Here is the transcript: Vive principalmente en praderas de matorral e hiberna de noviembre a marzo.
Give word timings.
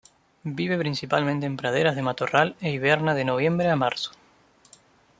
Vive 0.57 0.79
principalmente 0.79 1.45
en 1.45 1.57
praderas 1.61 1.95
de 1.95 2.01
matorral 2.01 2.55
e 2.59 2.71
hiberna 2.71 3.13
de 3.13 3.23
noviembre 3.23 3.69
a 3.69 3.75
marzo. 3.75 4.13